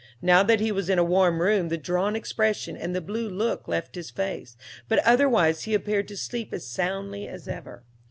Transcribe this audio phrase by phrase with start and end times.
[0.23, 3.67] Now that he was in a warm room the drawn expression and the blue look
[3.67, 4.57] left his face,
[4.89, 7.83] but otherwise he appeared to sleep as soundly as ever.